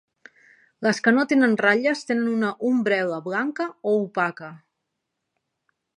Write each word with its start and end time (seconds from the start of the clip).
Les 0.85 1.01
que 1.07 1.13
no 1.17 1.25
tenen 1.33 1.53
ratlles 1.61 2.01
tenen 2.11 2.31
una 2.37 2.51
umbel·la 2.71 3.19
blanca 3.29 3.71
o 3.93 3.97
opaca. 4.07 4.51